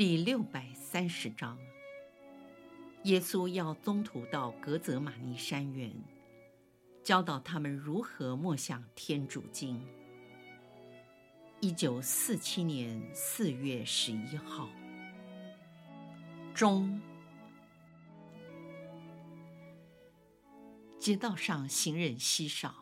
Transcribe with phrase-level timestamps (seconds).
[0.00, 1.58] 第六百三十章，
[3.02, 5.92] 耶稣要宗徒到格泽玛尼山园，
[7.04, 9.86] 教导他们如何默想天主经。
[11.60, 14.70] 一九四七年四月十一号，
[16.54, 16.98] 中，
[20.98, 22.74] 街道上行人稀少，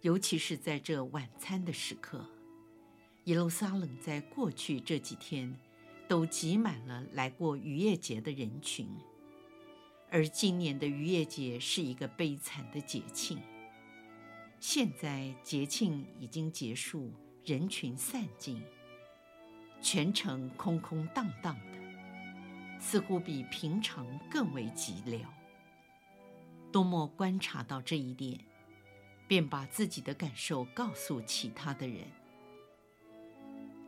[0.00, 2.24] 尤其是在这晚餐的时刻。
[3.24, 5.54] 耶路撒冷在过去这几天。
[6.08, 8.88] 都挤满了来过渔业节的人群，
[10.10, 13.38] 而今年的渔业节是一个悲惨的节庆。
[14.60, 17.12] 现在节庆已经结束，
[17.44, 18.62] 人群散尽，
[19.82, 25.20] 全城空空荡荡的，似乎比平常更为寂寥。
[26.72, 28.38] 多默观察到这一点，
[29.26, 32.06] 便把自己的感受告诉其他的人。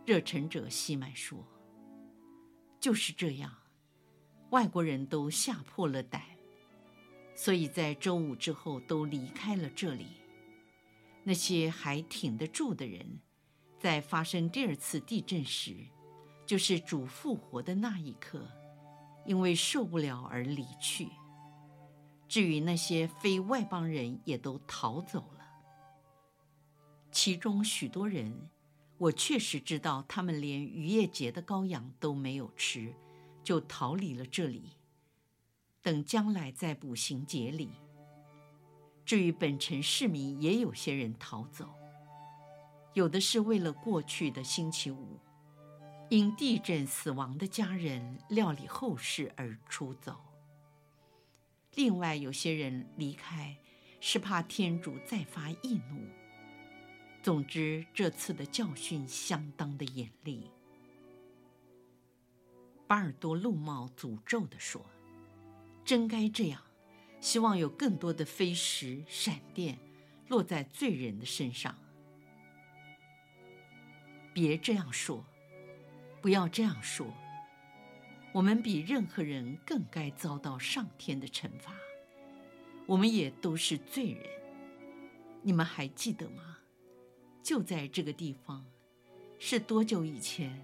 [0.04, 1.38] 热忱者西满说。
[2.80, 3.52] 就是这样，
[4.50, 6.22] 外国人都吓破了胆，
[7.34, 10.06] 所以在周五之后都离开了这里。
[11.24, 13.18] 那些还挺得住的人，
[13.78, 15.76] 在发生第二次地震时，
[16.46, 18.48] 就是主复活的那一刻，
[19.26, 21.08] 因为受不了而离去。
[22.28, 25.44] 至于那些非外邦人，也都逃走了。
[27.10, 28.50] 其中许多人。
[28.98, 32.92] 我确实知道，他们连渔业节的羔羊都没有吃，
[33.44, 34.72] 就逃离了这里，
[35.80, 37.70] 等将来在补行节里。
[39.04, 41.72] 至于本城市民，也有些人逃走，
[42.92, 45.18] 有的是为了过去的星期五，
[46.10, 50.16] 因地震死亡的家人料理后事而出走。
[51.74, 53.56] 另外有些人离开，
[54.00, 56.17] 是怕天主再发义怒。
[57.22, 60.50] 总之，这次的教训相当的严厉。
[62.86, 64.86] 巴尔多禄茂诅咒地说
[65.84, 66.62] ：“真该这样，
[67.20, 69.78] 希望有更多的飞石、闪电
[70.28, 71.76] 落在罪人的身上。
[74.32, 75.22] 别这样说，
[76.22, 77.12] 不要这样说。
[78.32, 81.74] 我们比任何人更该遭到上天的惩罚。
[82.86, 84.24] 我们也都是罪人。
[85.42, 86.57] 你们还记得吗？”
[87.42, 88.64] 就在这个地方，
[89.38, 90.60] 是多久以前？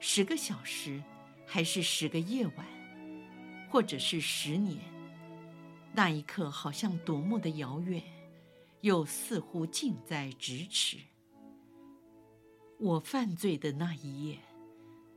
[0.00, 1.02] 十个小时，
[1.44, 2.66] 还是十个夜晚，
[3.70, 4.78] 或者是十年？
[5.92, 8.02] 那一刻好像多么的遥远，
[8.82, 10.98] 又似乎近在咫尺。
[12.78, 14.38] 我犯罪的那一夜，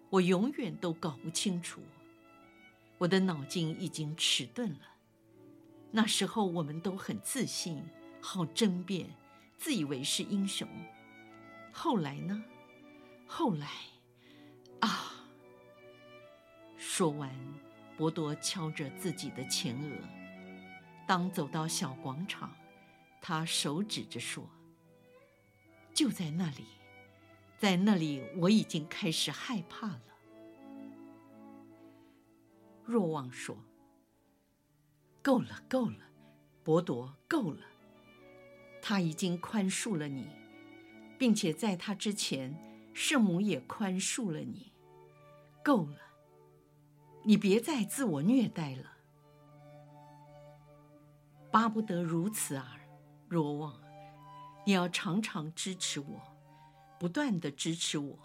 [0.09, 1.79] 我永远都搞不清楚。
[2.97, 4.79] 我的脑筋已经迟钝了。
[5.91, 7.83] 那时候我们都很自信，
[8.19, 9.07] 好争辩。
[9.61, 10.67] 自以为是英雄，
[11.71, 12.43] 后来呢？
[13.27, 13.67] 后来，
[14.79, 15.13] 啊！
[16.79, 17.31] 说完，
[17.95, 19.97] 博多敲着自己的前额。
[21.05, 22.51] 当走到小广场，
[23.21, 24.49] 他手指着说
[25.93, 26.65] ：“就在那里，
[27.59, 30.01] 在那里，我已经开始害怕了。”
[32.83, 33.55] 若望说
[35.21, 35.97] ：“够了，够了，
[36.63, 37.63] 博多，够了。”
[38.81, 40.27] 他已经宽恕了你，
[41.17, 42.59] 并且在他之前，
[42.93, 44.71] 圣母也宽恕了你。
[45.63, 45.97] 够了，
[47.23, 48.91] 你别再自我虐待了。
[51.51, 52.79] 巴不得如此啊，
[53.27, 53.79] 若望，
[54.65, 56.21] 你要常常支持我，
[56.99, 58.17] 不断的支持我，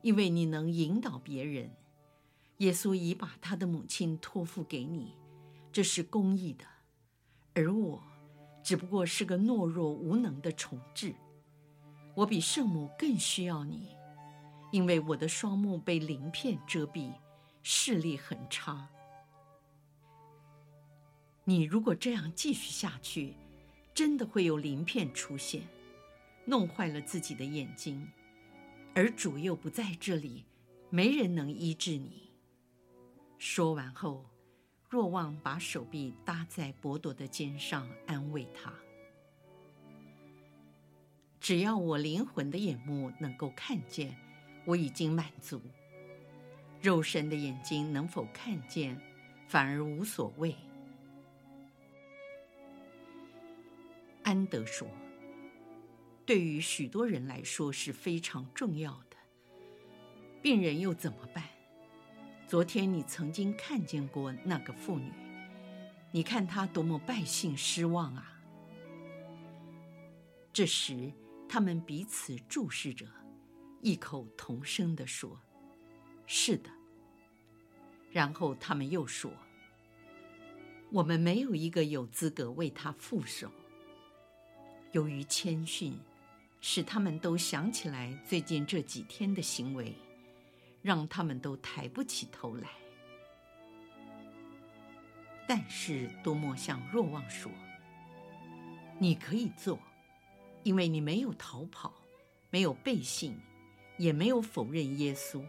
[0.00, 1.70] 因为你能引导别人。
[2.58, 5.16] 耶稣已把他的母亲托付给你，
[5.72, 6.64] 这是公义的，
[7.54, 8.02] 而我。
[8.62, 11.14] 只不过是个懦弱无能的虫豸，
[12.14, 13.96] 我比圣母更需要你，
[14.70, 17.12] 因为我的双目被鳞片遮蔽，
[17.62, 18.88] 视力很差。
[21.44, 23.34] 你如果这样继续下去，
[23.92, 25.62] 真的会有鳞片出现，
[26.44, 28.08] 弄坏了自己的眼睛，
[28.94, 30.44] 而主又不在这里，
[30.88, 32.30] 没人能医治你。
[33.38, 34.31] 说完后。
[34.92, 38.70] 若望把手臂搭在伯多的肩上，安慰他
[41.40, 44.14] ：“只要我灵魂的眼目能够看见，
[44.66, 45.62] 我已经满足。
[46.82, 49.00] 肉身的眼睛能否看见，
[49.48, 50.54] 反而无所谓。
[54.24, 54.86] 安德说
[56.26, 59.16] ：“对于许多人来说是非常重要的。
[60.42, 61.42] 病人又怎么办？
[62.52, 65.10] 昨天你曾经看见过那个妇女，
[66.10, 68.42] 你看她多么败兴失望啊！”
[70.52, 71.10] 这时，
[71.48, 73.06] 他们彼此注视着，
[73.80, 75.40] 异口同声地说
[76.28, 76.68] ：“是的。”
[78.12, 79.32] 然后他们又说
[80.92, 83.50] ：“我们没有一个有资格为她负手。”
[84.92, 85.98] 由于谦逊，
[86.60, 89.96] 使他们都想起来最近这几天的行为，
[90.82, 92.68] 让他们都抬不起头来。
[95.46, 97.50] 但是多默向若望说
[98.98, 99.78] ：“你可以做，
[100.62, 101.92] 因为你没有逃跑，
[102.50, 103.38] 没有背信，
[103.98, 105.44] 也没有否认耶稣。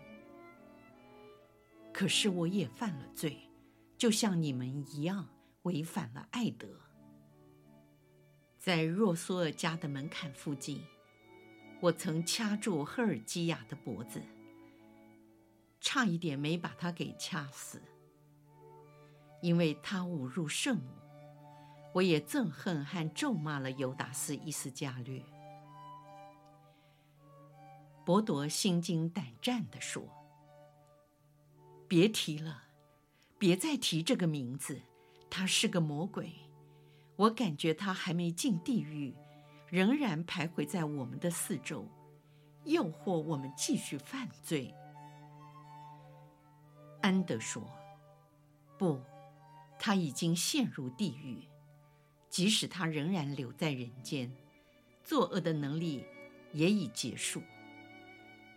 [1.93, 3.37] 可是我也犯了罪，
[3.97, 5.29] 就像你们一样，
[5.63, 6.67] 违反了爱德。”
[8.57, 10.81] 在若苏尔家的门槛附近，
[11.81, 14.21] 我曾掐住赫尔基亚的脖子，
[15.83, 17.79] 差一点没把他给掐死。
[19.41, 20.89] 因为他侮辱圣母，
[21.93, 25.21] 我也憎恨和咒骂了尤达斯·伊斯加略。
[28.05, 30.01] 伯铎心惊胆战地说
[31.89, 32.63] ：“别提了，
[33.37, 34.81] 别再提这个名字，
[35.29, 36.31] 他是个魔鬼。”
[37.15, 39.13] 我感觉他还没进地狱，
[39.67, 41.85] 仍然徘徊在我们的四周，
[42.63, 44.73] 诱惑我们继续犯罪。
[47.03, 47.61] 安德说
[48.79, 48.99] ：“不，
[49.77, 51.47] 他已经陷入地狱。
[52.29, 54.35] 即使他仍然留在人间，
[55.03, 56.03] 作恶的能力
[56.51, 57.43] 也已结束。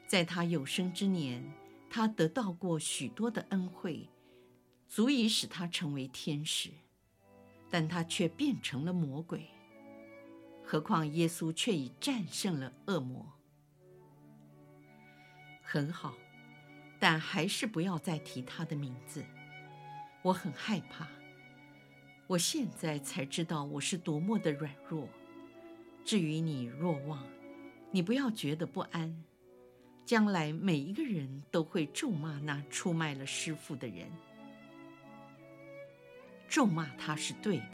[0.06, 1.52] 在他有生之年，
[1.90, 4.08] 他得到过许多的恩惠，
[4.88, 6.70] 足以使他成为天使。”
[7.68, 9.44] 但他却变成了魔鬼，
[10.62, 13.26] 何况耶稣却已战胜了恶魔。
[15.64, 16.14] 很好，
[16.98, 19.24] 但还是不要再提他的名字，
[20.22, 21.06] 我很害怕。
[22.26, 25.08] 我现在才知道我是多么的软弱。
[26.04, 27.24] 至于你，若望，
[27.90, 29.24] 你不要觉得不安，
[30.04, 34.08] 将来每一个人都会咒骂那出卖了师傅的人。
[36.48, 37.72] 咒骂他是对的，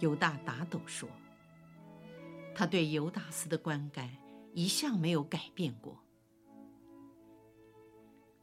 [0.00, 1.08] 犹大打斗说。
[2.54, 4.10] 他对犹达斯的观感
[4.52, 5.96] 一向没有改变过。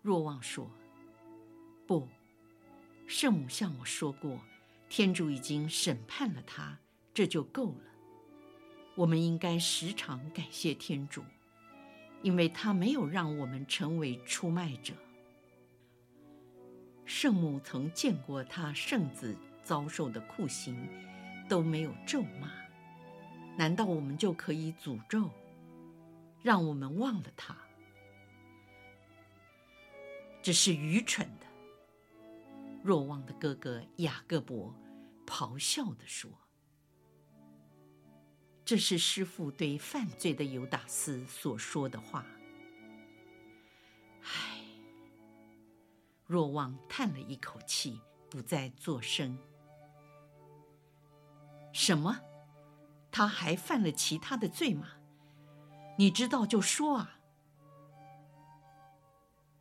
[0.06, 0.70] 若望说
[1.88, 2.08] ：“不，
[3.08, 4.40] 圣母向我说过，
[4.88, 6.78] 天主已经审判了他，
[7.12, 7.82] 这就够了。
[8.94, 11.24] 我们应该时常感谢天主，
[12.22, 14.94] 因为他没有让我们成为出卖者。”
[17.04, 20.88] 圣母曾见过他圣子遭受的酷刑，
[21.50, 22.52] 都没有咒骂，
[23.58, 25.32] 难道我们就可以诅咒，
[26.44, 27.58] 让我们忘了他？
[30.46, 31.48] 这是愚蠢的。
[32.84, 34.76] 若望的哥哥雅各伯
[35.26, 36.30] 咆哮地说
[38.64, 42.28] ：“这是师父对犯罪的犹达斯所说的话。”
[44.22, 44.62] 唉。
[46.28, 49.36] 若望叹了一口气，不再作声。
[51.74, 52.20] 什么？
[53.12, 54.90] 他还犯了其他的罪吗？
[55.98, 57.15] 你知道就说啊！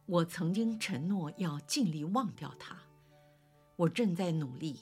[0.07, 2.77] 我曾经承诺要尽力忘掉他，
[3.77, 4.81] 我正在努力。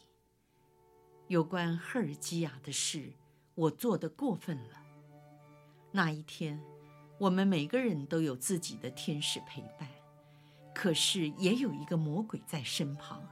[1.28, 3.12] 有关赫尔基亚的事，
[3.54, 4.82] 我做得过分了。
[5.92, 6.60] 那一天，
[7.18, 9.88] 我们每个人都有自己的天使陪伴。
[10.74, 13.22] 可是也有一个魔鬼在身旁，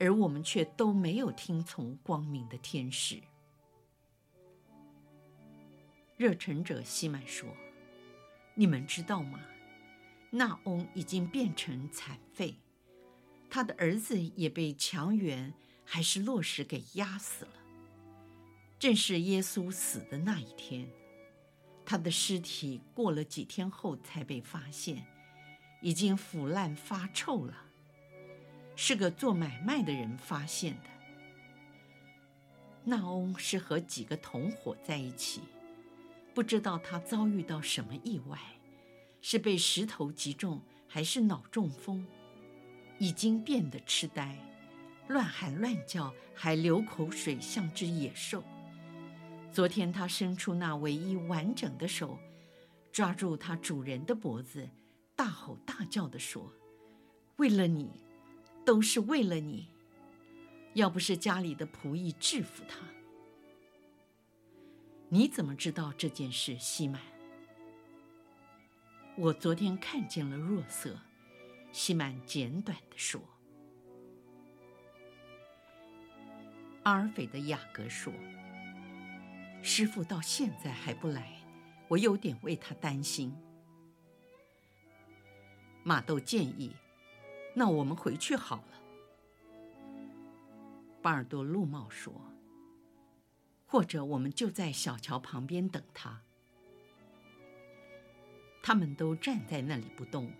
[0.00, 3.22] 而我们却都没有听从光明的天使。
[6.16, 7.48] 热忱者西曼说
[8.56, 9.40] ：“你们知道吗？
[10.30, 12.54] 纳翁已经变成残废，
[13.48, 15.52] 他的儿子也被强援
[15.84, 17.52] 还是落石给压死了。
[18.78, 20.88] 正是耶稣死的那一天，
[21.84, 25.06] 他的尸体过了几天后才被发现。”
[25.80, 27.54] 已经腐烂发臭了，
[28.74, 30.90] 是个做买卖的人发现的。
[32.82, 35.40] 纳翁是和几个同伙在一起，
[36.34, 38.40] 不知道他遭遇到什么意外，
[39.30, 42.02] 是被石头击中还是脑中风，
[42.98, 44.34] 已经变得痴呆，
[45.08, 48.42] 乱喊乱叫，还流口水，像只野兽。
[49.52, 52.18] 昨天他伸出那唯一完整的手，
[52.90, 54.66] 抓住他主人的脖子。
[55.14, 56.50] 大吼大叫地说
[57.36, 58.00] ：“为了你，
[58.64, 59.68] 都是为了你！
[60.72, 62.78] 要不是家里的仆役制服他，
[65.10, 67.02] 你怎么知道这件事？”西满，
[69.20, 70.96] 我昨天看见了若瑟。
[71.72, 73.20] 西满简短地说。
[76.84, 78.12] 阿尔斐的雅各说
[79.60, 81.42] ：“师傅到现在还不来，
[81.88, 83.34] 我有点为他担心。”
[85.82, 86.76] 马豆建议
[87.54, 88.80] ：“那我们回去好了。”
[91.02, 92.14] 巴尔多陆茂说
[93.66, 96.22] ：“或者我们就在小桥旁边等他。”
[98.62, 100.30] 他们都站在那里不动，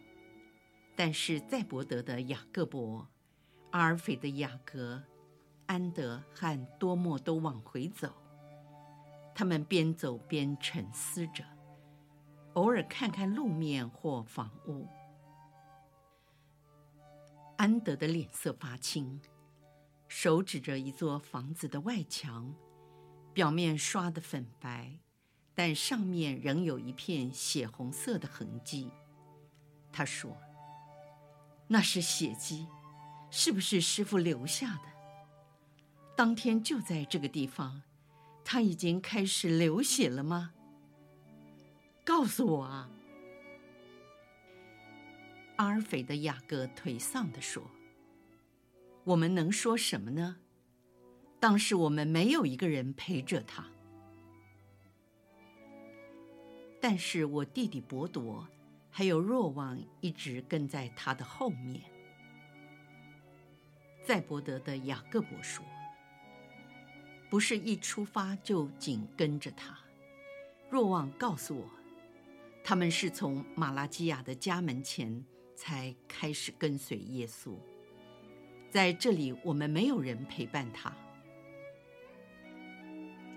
[0.95, 3.07] 但是载伯德的雅各伯、
[3.71, 5.03] 阿尔斐的雅各。
[5.67, 8.11] 安德和多莫都往回走，
[9.35, 11.45] 他们边走边沉思着，
[12.55, 14.89] 偶尔看看路面或房屋。
[17.59, 19.21] 安德的脸色发青，
[20.09, 22.55] 手指着一座房子的外墙，
[23.35, 24.99] 表面刷得粉白，
[25.59, 28.93] 但上面仍有一片血红色的痕迹。
[29.91, 30.39] 他说
[31.67, 32.69] ：“那是血迹，
[33.29, 34.83] 是不是师傅留下的？”
[36.17, 37.83] 当天就在这个地方，
[38.45, 40.53] 他已经开始流血了吗？
[42.05, 42.89] 告诉我啊！
[45.57, 47.69] 阿尔斐的雅各颓丧地说
[49.03, 50.37] ：“我们能说什么呢？
[51.41, 53.67] 当时我们没有一个人陪着他，
[56.81, 58.47] 但是我弟弟伯铎
[58.91, 61.83] 还有若望一直跟在他的后面。”
[64.05, 65.65] 在伯德的雅各伯说。
[67.31, 69.79] 不是一出发就紧跟着他。
[70.71, 71.69] 若望告诉我，
[72.65, 75.23] 他们是从马拉基亚的家门前
[75.55, 77.55] 才开始跟随耶稣。
[78.71, 80.91] 在这里，我们没有人陪伴他。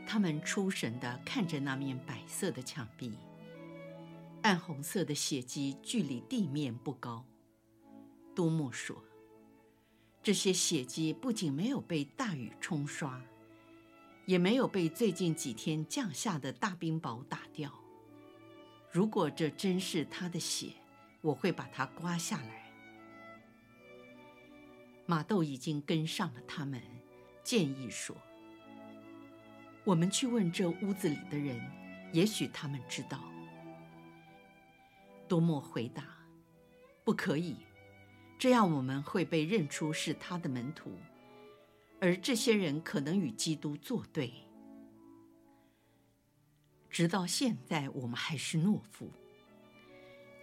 [0.07, 3.11] 他们出神地看着那面白色的墙壁，
[4.43, 7.25] 暗红色的血迹距离地面不高。
[8.35, 9.03] 多默说
[10.23, 13.21] ：“这些血迹不仅没有被大雨冲刷。”
[14.27, 17.73] 也没有被最近几天降下的大冰雹打掉。
[18.91, 20.73] 如果这真是他的血，
[21.21, 22.71] 我会把它刮下来。
[25.07, 26.81] 马豆已经跟上了他们，
[27.43, 28.15] 建议说
[29.83, 31.59] ：“我们去问这屋子里的人，
[32.13, 33.19] 也许他们知道。”
[35.31, 36.03] 多默回答
[37.05, 37.55] ：“不可以，
[38.37, 40.91] 这样我们会被认出是他的门徒。”
[42.01, 44.33] 而这些人可能与基督作对。
[46.89, 49.09] 直到现在，我们还是懦夫。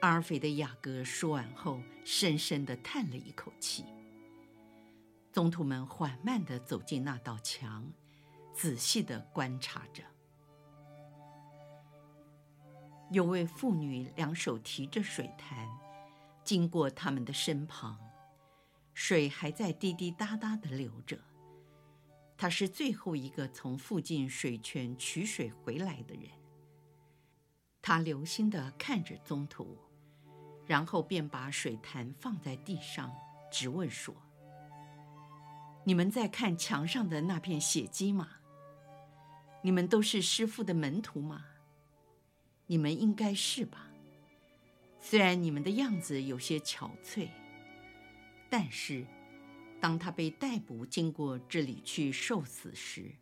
[0.00, 3.84] 阿尔菲的雅各说完后，深深地叹了一口气。
[5.30, 7.86] 宗徒们缓慢地走进那道墙，
[8.54, 10.02] 仔细地观察着。
[13.10, 15.66] 有位妇女两手提着水坛，
[16.44, 17.98] 经过他们的身旁，
[18.92, 21.18] 水还在滴滴答答地流着。
[22.36, 26.30] 他是最后一个从附近水泉取水回来的人。
[27.80, 29.78] 他留心地看着宗徒，
[30.66, 33.10] 然后便把水坛放在地上，
[33.50, 34.14] 质问说
[35.84, 38.28] ：“你们在看墙上的那片血迹吗？
[39.62, 41.46] 你们都是师父的门徒吗？
[42.68, 43.90] 你们应该是吧。
[45.00, 47.28] 虽然你们的样子有些憔悴，
[48.48, 49.04] 但是……”
[49.80, 53.12] 当他被逮捕经过这里去受死时，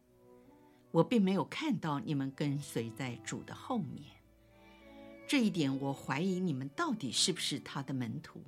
[0.91, 4.07] 我并没有看到你们跟随在主的后面。
[5.26, 8.43] 这一点我怀疑你们到底是不是他的门徒，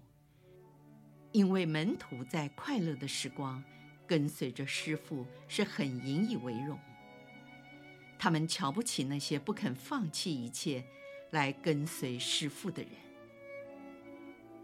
[1.33, 3.63] 因为门徒在快乐的时光
[4.07, 6.79] 跟随着师父是很引以为荣。
[8.19, 10.85] 他们瞧不起那些不肯放弃一切
[11.31, 12.93] 来跟随师父的人。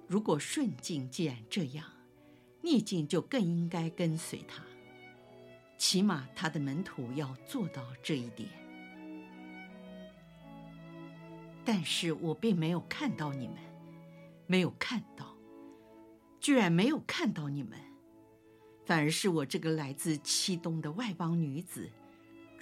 [0.06, 1.86] 如果顺境既然这样。
[2.66, 4.64] 逆境就更应该跟随他，
[5.76, 8.48] 起码他的门徒要做到这一点。
[11.62, 13.58] 但是我并没有看到你们，
[14.46, 15.36] 没有看到，
[16.40, 17.78] 居然没有看到你们，
[18.86, 21.90] 反而是我这个来自七东的外邦女子，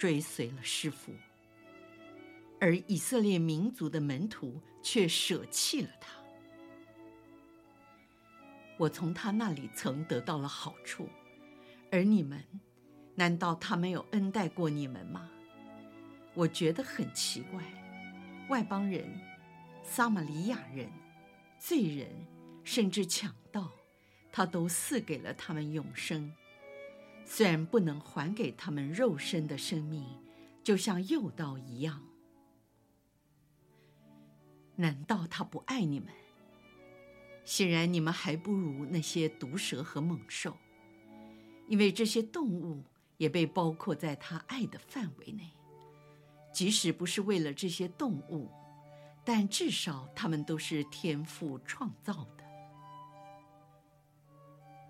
[0.03, 1.13] 追随了师傅，
[2.59, 6.11] 而以色列民族的门徒却舍弃了他。
[8.77, 11.07] 我从他那里曾得到了好处，
[11.89, 12.43] 而你们，
[13.15, 15.29] 难道他没有恩待过你们吗？
[16.33, 17.63] 我觉得很奇怪，
[18.49, 19.09] 外邦人、
[19.85, 20.91] 撒玛利亚人，
[21.57, 22.09] 罪人，
[22.65, 23.71] 甚至强盗，
[24.33, 26.29] 他都赐给了他们永生。
[27.25, 30.05] 虽然不能还给他们肉身的生命，
[30.63, 32.03] 就像诱盗一样。
[34.75, 36.09] 难道他不爱你们？
[37.45, 40.57] 显然你们还不如那些毒蛇和猛兽，
[41.67, 42.83] 因为这些动物
[43.17, 45.51] 也被包括在他爱的范围内。
[46.53, 48.49] 即使不是为了这些动物，
[49.25, 52.42] 但至少他们都是天赋创造的。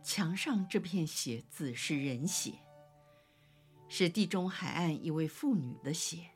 [0.03, 2.55] 墙上这片血字是人血，
[3.87, 6.31] 是地中海岸一位妇女的血。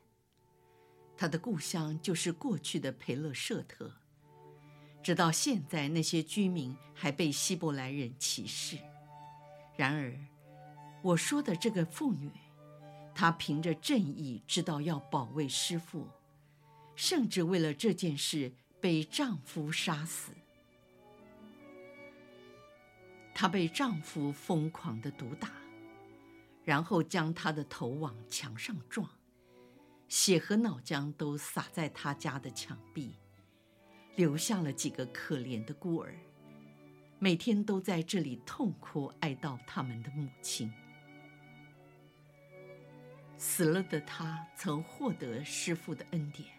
[1.17, 3.91] 她的故乡就是过去的培勒舍特，
[5.03, 8.77] 直到现在，那些居民还被希伯来人歧视。
[9.75, 10.17] 然而，
[11.01, 12.31] 我说的这个妇女，
[13.13, 16.07] 她凭着正义，知道要保卫师父，
[16.95, 20.31] 甚至为了这件事被丈夫杀死。
[23.39, 25.51] 她被丈夫疯狂地毒打，
[26.63, 29.07] 然后将她的头往墙上撞，
[30.09, 33.13] 血和脑浆都洒在她家的墙壁，
[34.15, 36.15] 留下了几个可怜的孤儿，
[37.19, 40.73] 每天都在这里痛哭哀悼他们的母亲。
[43.37, 46.49] 死了的她曾获得师父的恩典，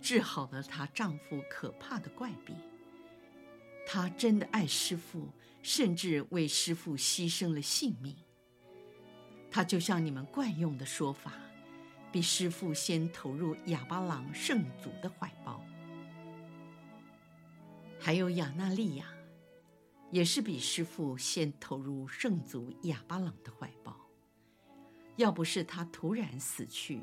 [0.00, 2.56] 治好了她丈夫可怕的怪病。
[3.86, 5.28] 她真的爱师父。
[5.62, 8.16] 甚至为师父牺牲了性命。
[9.50, 11.32] 他就像你们惯用的说法，
[12.10, 15.64] 比师父先投入哑巴郎圣祖的怀抱。
[18.00, 19.06] 还有亚纳利亚，
[20.10, 23.96] 也是比师父先投入圣祖哑巴郎的怀抱。
[25.16, 27.00] 要不是他突然死去，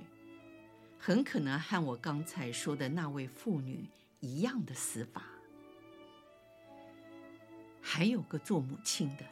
[0.98, 3.88] 很可能和我刚才说的那位妇女
[4.20, 5.24] 一样的死法。
[7.92, 9.26] 还有个做母亲的，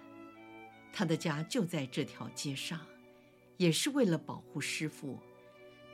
[0.92, 2.84] 她的家就在这条街上，
[3.56, 5.20] 也是为了保护师父，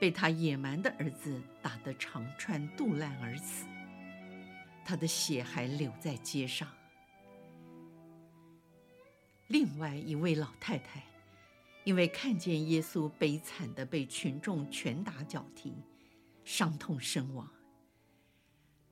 [0.00, 3.66] 被他野蛮的儿子打得肠穿肚烂而死，
[4.82, 6.66] 他的血还流在街上。
[9.48, 11.04] 另外一位老太太，
[11.84, 15.74] 因为看见耶稣悲惨地被群众拳打脚踢，
[16.46, 17.46] 伤痛身亡。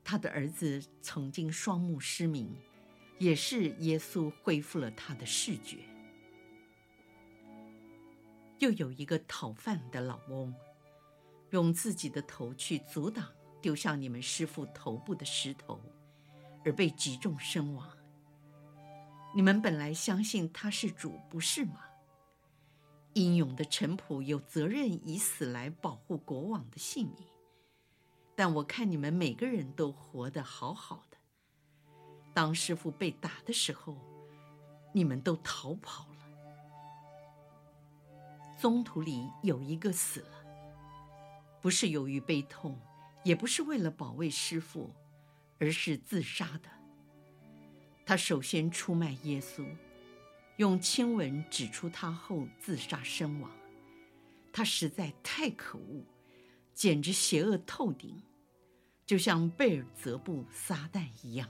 [0.03, 2.55] 他的儿子曾经双目失明。
[3.23, 5.77] 也是耶稣恢复了他的视觉。
[8.59, 10.53] 又有一个讨饭的老翁，
[11.51, 13.29] 用自己的头去阻挡
[13.61, 15.79] 丢向你们师傅头部的石头，
[16.65, 17.89] 而被击中身亡。
[19.33, 21.79] 你们本来相信他是主，不是吗？
[23.13, 27.25] 英勇的臣仆有责任以死来保护国王的性命，
[28.35, 31.12] 但我看你们每个人都活得好好的。
[32.33, 33.97] 当师父被打的时候，
[34.91, 36.13] 你们都逃跑了。
[38.59, 40.45] 宗徒里有一个死了，
[41.61, 42.79] 不是由于悲痛，
[43.23, 44.93] 也不是为了保卫师父，
[45.59, 46.69] 而是自杀的。
[48.05, 49.65] 他首先出卖耶稣，
[50.57, 53.51] 用亲吻指出他后自杀身亡。
[54.51, 56.03] 他实在太可恶，
[56.73, 58.21] 简直邪恶透顶，
[59.05, 61.49] 就像贝尔泽布撒旦一样。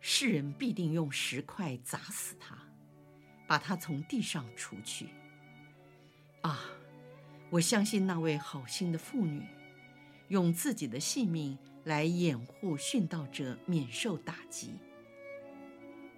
[0.00, 2.56] 世人必定用石块砸死他，
[3.46, 5.08] 把他从地上除去。
[6.40, 6.60] 啊，
[7.50, 9.42] 我相信那位好心的妇女，
[10.28, 14.72] 用自己的性命来掩护殉道者免受打击。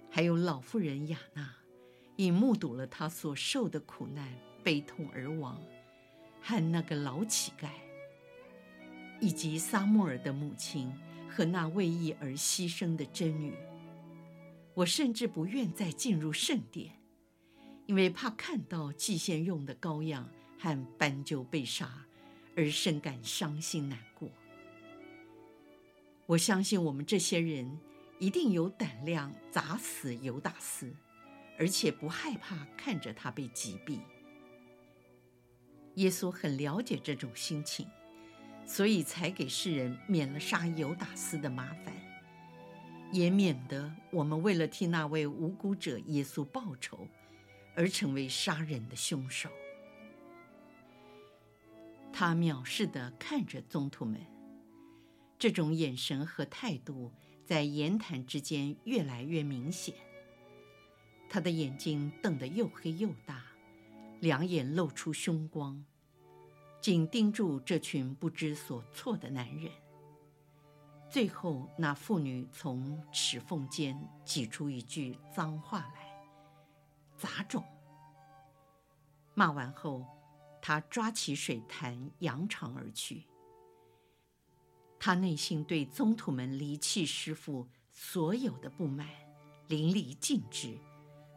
[0.09, 1.53] 还有老妇人亚娜，
[2.15, 5.57] 已目睹了他所受的苦难，悲痛而亡；
[6.41, 7.67] 和那个老乞丐，
[9.19, 10.89] 以及撒穆尔的母亲
[11.27, 13.53] 和那为义而牺牲的真女。
[14.75, 16.99] 我甚至不愿再进入圣殿，
[17.85, 22.05] 因为怕看到祭献用的羔羊和斑鸠被杀，
[22.55, 24.29] 而深感伤心难过。
[26.25, 27.77] 我相信我们这些人
[28.17, 30.91] 一定有胆量砸死犹达斯，
[31.59, 33.99] 而且不害怕看着他被击毙。
[35.95, 37.87] 耶稣很了解这种心情，
[38.65, 41.93] 所以才给世人免了杀犹达斯的麻烦。
[43.13, 47.07] 也免得我们为了替那位无辜者耶稣报仇，
[47.75, 49.51] 而成为杀人的凶手。
[52.11, 54.19] 他藐视地看着宗徒们，
[55.37, 57.11] 这种眼神和态度
[57.45, 59.93] 在言谈之间越来越明显。
[61.29, 63.43] 他的眼睛瞪得又黑又大，
[64.21, 65.85] 两眼露出凶光，
[66.81, 69.71] 紧盯住这群不知所措的男人。
[71.13, 73.95] 最后，那妇女从齿缝间
[74.25, 76.25] 挤出一句脏话来
[77.15, 77.63] ：“杂种。”
[79.35, 80.03] 骂完后，
[80.59, 83.27] 她抓起水坛，扬长而去。
[84.99, 89.07] 她内心对宗徒们离弃师父所有的不满，
[89.67, 90.79] 淋漓尽致，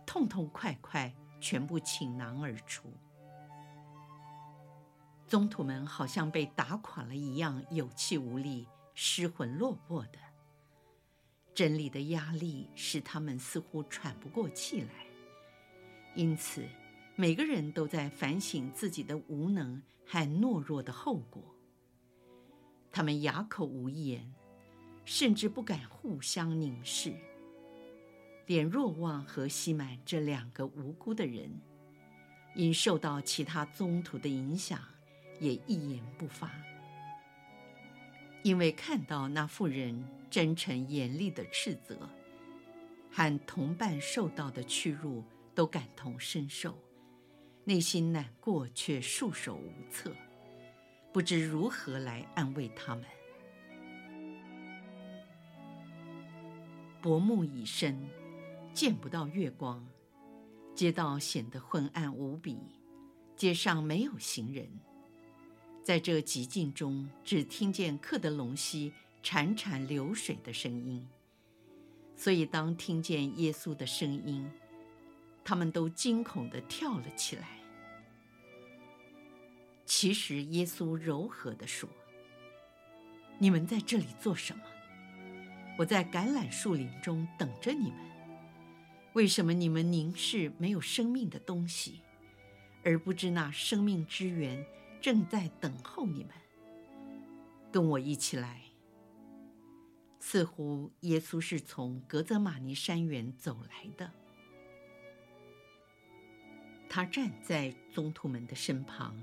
[0.07, 2.91] 痛痛快快，全部倾囊而出。
[5.27, 8.67] 宗徒们好像被打垮了一样，有气无力。
[8.99, 10.19] 失魂落魄的
[11.55, 15.07] 真理的压力使他们似乎喘不过气来，
[16.15, 16.65] 因此
[17.15, 21.45] 每个人都在反省自己的无能和懦弱的后果。
[22.91, 24.35] 他们哑口无言，
[25.05, 27.13] 甚至不敢互相凝视。
[28.47, 31.51] 连若望和西满这两个无辜的人，
[32.55, 34.81] 因受到其他宗徒的影响，
[35.39, 36.51] 也一言不发。
[38.47, 42.09] 因为看到那妇人真诚严厉的斥责，
[43.11, 46.79] 和同伴受到的屈辱都感同身受，
[47.65, 50.15] 内心难过却束手无策，
[51.13, 53.05] 不知如何来安慰他们。
[57.03, 57.99] 薄暮已深，
[58.73, 59.85] 见不到月光，
[60.73, 62.61] 街道显得昏暗无比，
[63.35, 64.71] 街上没有行人。
[65.87, 71.07] 在这寂静中，只听见克德隆溪潺潺流水的声音。
[72.17, 74.51] 所以，当听见耶稣的声音，
[75.45, 77.47] 他们都惊恐地跳了起来。
[79.85, 81.89] 其实，耶稣柔和地说
[83.39, 84.65] ：“你们在这里做什么？
[85.79, 88.01] 我在橄榄树林中等着你们。
[89.13, 92.01] 为什么你们凝视没有生命的东西，
[92.83, 94.67] 而不知那生命之源？”
[95.07, 96.33] 正在等候你们，
[97.71, 98.61] 跟我一起来。
[100.19, 104.11] 似乎耶稣是从格泽玛尼山园走来的。
[106.89, 109.17] 他站在宗徒们的身旁，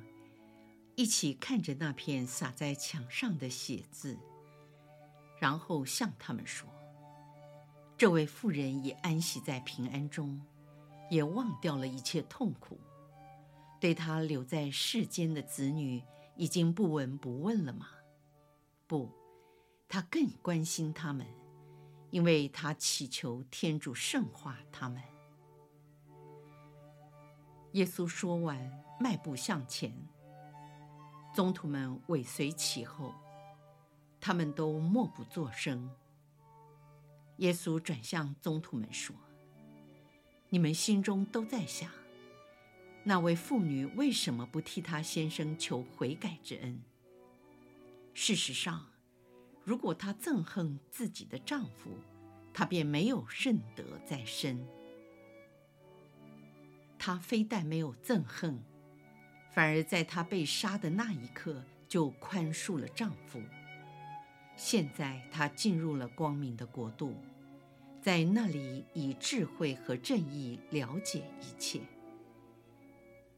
[0.96, 4.18] 一起看着那片洒在墙上的血渍，
[5.38, 6.70] 然后向他们说
[8.00, 10.42] ：“这位妇人也安息在平安中，
[11.12, 12.80] 也忘掉了一切痛苦。”
[13.84, 16.02] 对他留在世间的子女
[16.38, 17.90] 已经不闻不问了吗？
[18.88, 19.12] 不，
[19.90, 21.28] 他更关心他们，
[22.10, 25.04] 因为他祈求天主圣化他们。
[27.74, 29.94] 耶稣说完，迈步向前，
[31.34, 33.14] 宗徒们尾随其后，
[34.22, 35.92] 他们都默不作声。
[37.40, 39.14] 耶稣转向宗徒们说
[40.48, 41.92] ：“你们心中都在想。”
[43.06, 46.82] 那位妇女为什么不替她先生求悔改之恩？
[48.14, 48.88] 事实上，
[49.66, 51.92] 如果她憎恨自己的丈夫，
[52.54, 54.66] 她便没有圣德在身。
[56.98, 58.64] 她非但没有憎恨，
[59.52, 63.42] 反而在她被杀的那一刻就宽恕了丈夫。
[64.56, 67.18] 现在她进入了光明的国度，
[68.02, 71.82] 在那里以智慧和正义了解一切。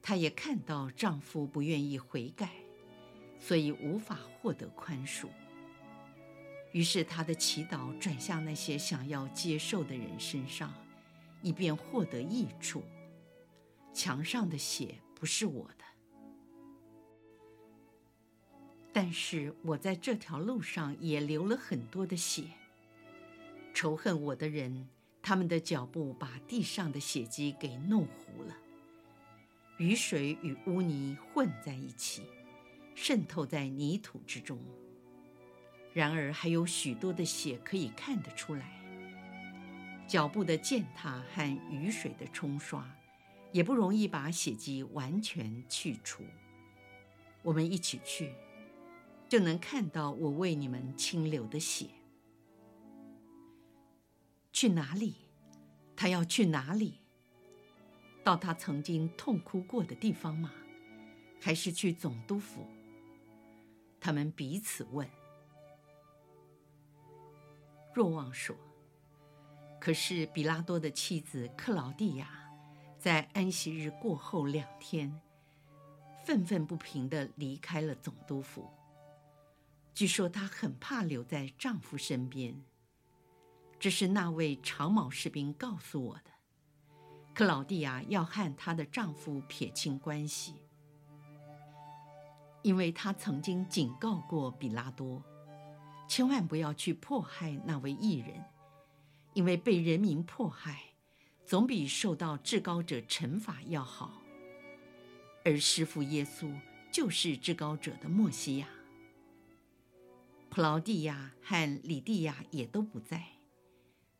[0.07, 2.51] 她也看到丈夫不愿意悔改，
[3.39, 5.29] 所以无法获得宽恕。
[6.71, 10.71] 于是她的祈祷转向那些想要接受的人身上，
[11.41, 12.83] 以便获得益处。
[13.95, 15.83] 墙上的血不是我的，
[18.93, 22.43] 但是我在这条路上也流了很多的血。
[23.73, 24.87] 仇恨我的人，
[25.23, 28.55] 他们的脚步把地上的血迹给弄糊了。
[29.77, 32.23] 雨水与污泥混在一起，
[32.95, 34.57] 渗透在泥土之中。
[35.93, 38.71] 然而还有许多的血可以看得出来。
[40.07, 42.89] 脚步的践踏和雨水的冲刷，
[43.51, 46.23] 也不容易把血迹完全去除。
[47.41, 48.33] 我们一起去，
[49.27, 51.87] 就能看到我为你们倾流的血。
[54.53, 55.15] 去哪里？
[55.95, 56.99] 他要去哪里？
[58.25, 60.51] 到他曾经痛哭过的地方吗？
[61.39, 62.65] 还是去总督府？
[63.99, 65.07] 他们彼此问。
[67.93, 68.55] 若望说
[69.79, 72.49] ：“可是比拉多的妻子克劳蒂亚，
[72.97, 75.21] 在安息日过后两天，
[76.25, 78.67] 愤愤不平地离开了总督府。
[79.93, 82.59] 据说她很怕留在丈夫身边。
[83.79, 86.31] 这是那位长矛士兵告诉我的。”
[87.35, 90.53] 克劳蒂亚要和她的丈夫撇清关系，
[92.61, 95.21] 因为她曾经警告过比拉多，
[96.07, 98.41] 千万不要去迫害那位义人，
[99.33, 100.79] 因为被人民迫害，
[101.45, 104.21] 总比受到至高者惩罚要好。
[105.43, 106.49] 而师父耶稣
[106.89, 108.69] 就是至高者的默西亚。
[110.49, 113.25] 普劳蒂亚和里蒂亚也都不在，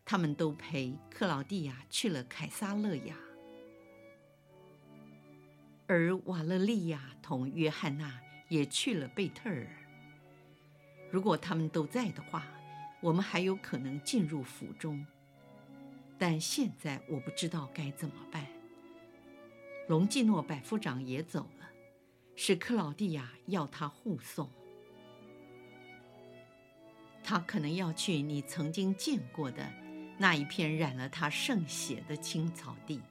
[0.06, 3.18] 他们都陪克劳蒂亚去了凯撒勒雅，
[5.88, 9.68] 而瓦勒利亚同约翰娜也去了贝特尔。
[11.10, 12.46] 如果他们都在的话，
[13.02, 15.04] 我们还有可能进入府中。
[16.18, 18.46] 但现在我不知道该怎么办。
[19.88, 21.70] 隆基诺百夫长也走了，
[22.36, 24.50] 是克劳蒂亚要他护送。
[27.24, 29.72] 他可能要去你曾经见过的
[30.18, 33.02] 那一片染了他圣血的青草地。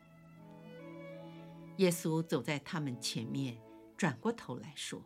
[1.76, 3.58] 耶稣走在他们前面，
[3.96, 5.02] 转过头来说：“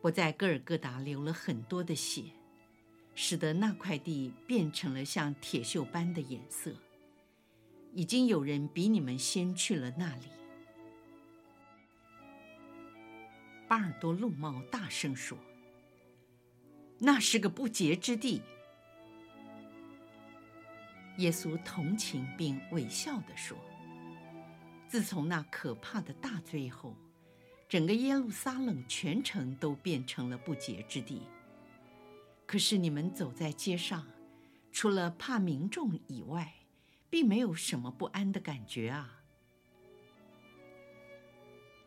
[0.00, 2.24] 我在各尔各达流了很多的血，
[3.14, 6.72] 使得那块地变成了像铁锈般的颜色。
[7.92, 10.28] 已经有人比你们先去了那里。”
[13.68, 15.36] 巴尔多禄茂大声说。
[17.00, 18.42] 那是个不洁之地。
[21.18, 23.56] 耶稣同情并微笑地说
[24.88, 26.96] ：“自从那可怕的大罪后，
[27.68, 31.22] 整个耶路撒冷全城都变成了不洁之地。
[32.46, 34.06] 可是你们走在街上，
[34.72, 36.54] 除了怕民众以外，
[37.10, 39.22] 并没有什么不安的感觉啊。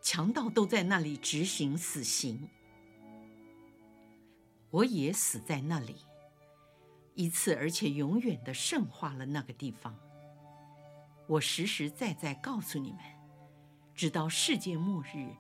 [0.01, 2.49] 强盗都在那里执行死刑。”
[4.71, 5.97] 我也死在那里，
[7.13, 9.97] 一次，而且永远的圣化了那个地方。
[11.28, 13.00] 我实实在在告诉你们，
[13.93, 15.36] 直到世界末日，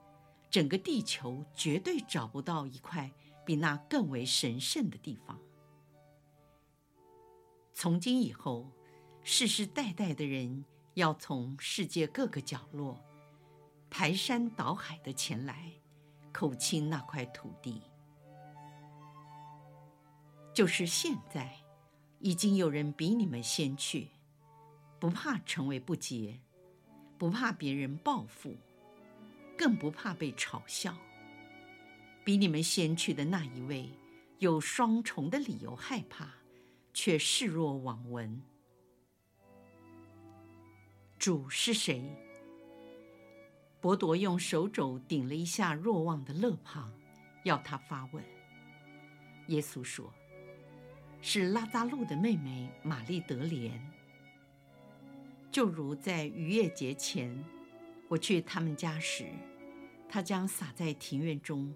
[0.49, 3.11] 整个地球绝对找不到一块
[3.45, 5.39] 比那更为神圣的地方。
[7.73, 8.69] 从今以后，
[9.23, 12.99] 世世代代的人要从世界各个角落
[13.89, 15.71] 排山倒海的前来，
[16.33, 17.81] 叩亲那块土地。
[20.53, 21.57] 就是现在，
[22.21, 24.09] 已经有人比你们先去，
[24.99, 26.39] 不怕成为不洁，
[27.17, 28.55] 不怕别人报复，
[29.57, 30.95] 更不怕被嘲笑。
[32.23, 33.89] 比你们先去的那一位，
[34.37, 36.29] 有双重的理由害怕，
[36.93, 38.39] 却视若罔闻。
[41.17, 42.03] 主是谁？
[43.79, 46.93] 伯铎用手肘顶了一下若望的肋旁，
[47.43, 48.23] 要他发问。
[49.47, 50.13] 耶稣说。
[51.21, 53.79] 是拉扎路的妹妹玛丽德莲。
[55.51, 57.43] 就如在逾越节前，
[58.07, 59.25] 我去他们家时，
[60.09, 61.73] 她将撒在庭院中，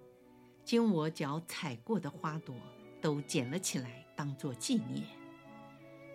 [0.64, 2.56] 经我脚踩过的花朵
[3.02, 5.04] 都捡了起来，当作纪念，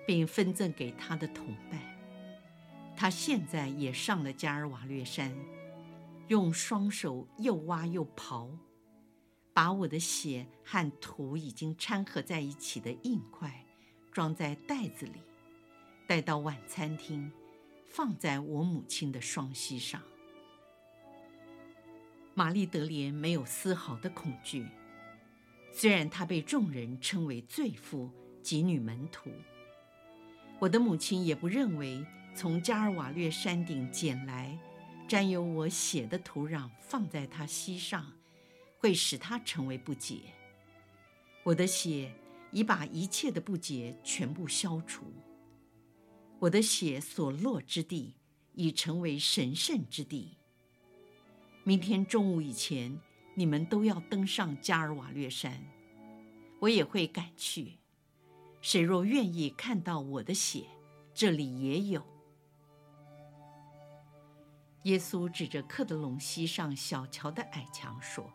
[0.06, 1.80] 并分赠给她的同伴。
[2.96, 5.32] 她现在也上了加尔瓦略山，
[6.28, 8.50] 用双手又挖又刨。
[9.60, 13.66] 把我的血和土已经掺合在一起的硬块
[14.10, 15.20] 装在袋子里，
[16.06, 17.30] 带到晚餐厅，
[17.86, 20.00] 放在我母亲的双膝上。
[22.32, 24.66] 玛丽德莲没有丝毫的恐惧，
[25.70, 28.10] 虽然她被众人称为罪妇
[28.42, 29.30] 及女门徒。
[30.58, 32.02] 我的母亲也不认为
[32.34, 34.58] 从加尔瓦略山顶捡来
[35.06, 38.10] 沾有我血的土壤放在她膝上。
[38.80, 40.22] 会使他成为不洁。
[41.42, 42.14] 我的血
[42.50, 45.12] 已把一切的不洁全部消除。
[46.38, 48.14] 我的血所落之地
[48.54, 50.38] 已成为神圣之地。
[51.62, 52.98] 明天中午以前，
[53.34, 55.62] 你们都要登上加尔瓦略山，
[56.58, 57.76] 我也会赶去。
[58.62, 60.64] 谁若愿意看到我的血，
[61.12, 62.02] 这里也有。
[64.84, 68.32] 耶稣指着克德隆溪上小桥的矮墙说。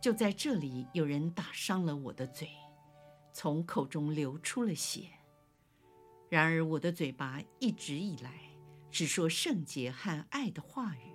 [0.00, 2.48] 就在这里，有人打伤了我的嘴，
[3.32, 5.08] 从口中流出了血。
[6.30, 8.32] 然而，我的嘴巴一直以来
[8.90, 11.10] 只说圣洁和爱的话语。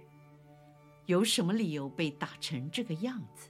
[1.08, 3.50] 有什么理由被打成这个样子？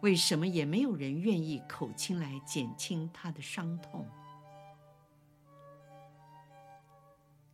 [0.00, 4.08] 为什么也没有人愿意口亲来减轻他的伤痛？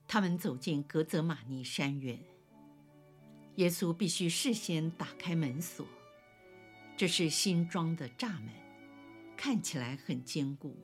[0.06, 2.18] 他们走进格泽玛尼山院，
[3.56, 5.84] 耶稣必须事先打开门锁。
[6.98, 8.48] 这是新装的栅门，
[9.37, 10.76] 看起来很坚固。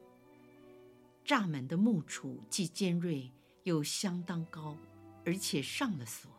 [1.27, 3.29] 栅门的木杵既尖锐
[3.65, 4.77] 又相当高，
[5.27, 6.31] 而且上了锁。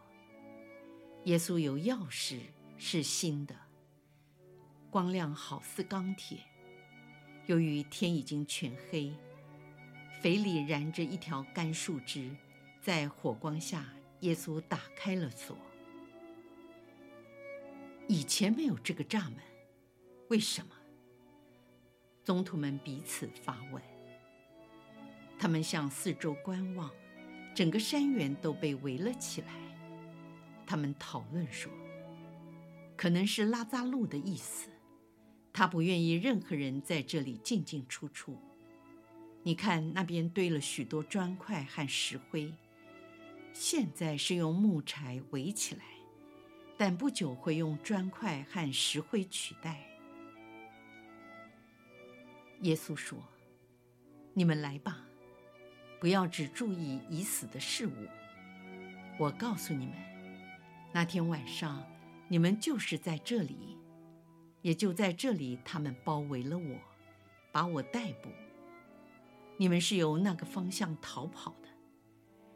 [1.25, 2.39] 耶稣有钥匙，
[2.77, 3.53] 是新的，
[4.89, 6.37] 光亮好似钢铁。
[7.45, 9.13] 由于天已经全黑，
[10.21, 12.33] 肥里燃着一条干树枝，
[12.81, 13.85] 在火光下，
[14.21, 15.57] 耶稣打开了锁。
[18.07, 19.35] 以前没有这个栅门，
[20.29, 20.75] 为什么？
[22.23, 23.81] 宗徒们彼此发问。
[25.37, 26.89] 他们向四周观望，
[27.53, 29.47] 整个山园都被围了起来。
[30.65, 31.71] 他们讨论说
[32.97, 34.69] ：“可能是拉扎路的意思，
[35.53, 38.35] 他不愿意任何人在这里进进出出。
[39.43, 42.51] 你看那边堆了许多砖块和石灰，
[43.53, 45.83] 现在是用木柴围起来，
[46.75, 49.87] 但不久会用砖块和石灰取代。”
[52.65, 53.19] 耶稣说
[54.33, 55.05] ：“你们来吧。”
[56.01, 57.93] 不要只注意已死的事物。
[59.17, 59.95] 我告诉你们，
[60.91, 61.83] 那天晚上
[62.27, 63.77] 你们就是在这里，
[64.61, 66.75] 也就在这里，他们包围了我，
[67.51, 68.29] 把我逮捕。
[69.57, 71.69] 你们是由那个方向逃跑的。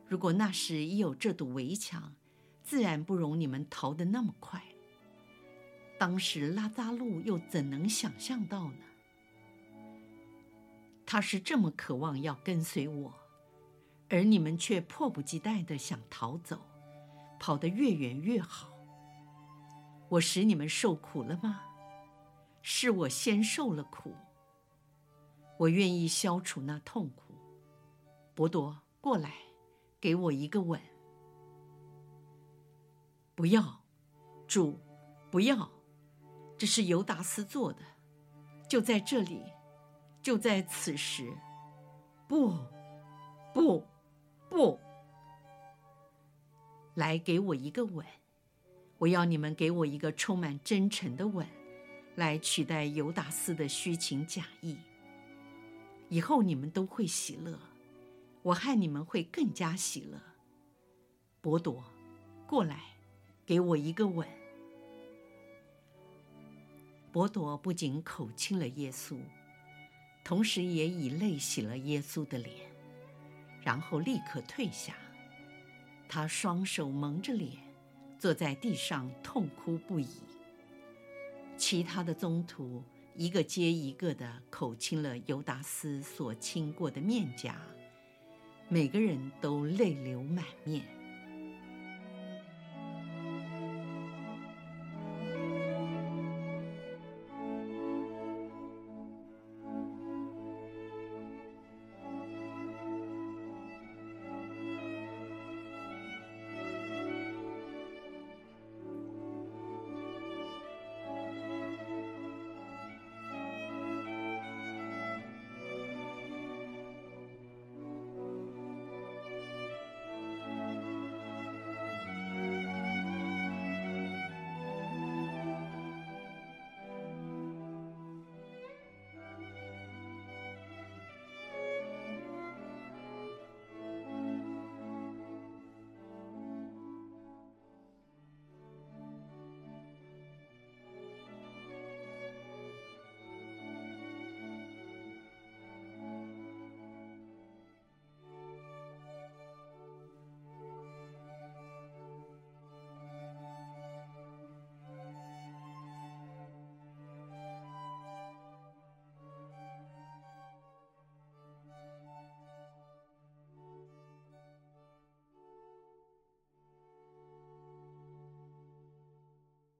[0.07, 2.13] 如果那时已有这堵围墙，
[2.61, 4.61] 自然不容你们逃得那么快。
[5.97, 8.88] 当时拉扎路又怎能想象到呢？
[11.11, 13.11] 他是这么渴望要跟随我。
[14.09, 16.61] 而你们却迫不及待的想逃走，
[17.39, 18.69] 跑得越远越好。
[20.07, 21.61] 我使你们受苦了吗？
[22.61, 24.15] 是我先受了苦。
[25.57, 27.33] 我愿意消除那痛苦。
[28.35, 29.33] 伯多，过来，
[29.99, 30.79] 给我一个吻。
[33.33, 33.81] 不要，
[34.47, 34.79] 主，
[35.31, 35.71] 不要，
[36.55, 37.81] 这是犹达斯做的。
[38.67, 39.43] 就在这里，
[40.21, 41.31] 就在此时。
[42.27, 42.57] 不，
[43.53, 43.83] 不。
[44.49, 44.79] 不，
[46.95, 48.03] 来给我一个吻！
[48.97, 51.45] 我要你们给我一个充满真诚的吻，
[52.15, 54.75] 来取代犹达斯的虚情假意。
[56.09, 57.59] 以后你们都会喜乐，
[58.41, 60.19] 我和你们会更加喜乐。
[61.39, 61.83] 伯多，
[62.47, 62.81] 过来，
[63.45, 64.27] 给我一个吻！
[67.11, 69.15] 伯多不仅口亲了耶稣，
[70.29, 72.55] 同时也以泪洗了耶稣的脸。
[73.63, 74.95] 然后立刻退下，
[76.07, 77.53] 他双手蒙着脸，
[78.19, 80.07] 坐在地上痛哭不已。
[81.57, 82.83] 其他的宗徒
[83.15, 87.59] 一个接一个的口亲了犹达斯所亲过的面颊，
[88.67, 90.85] 每个人都泪流满面。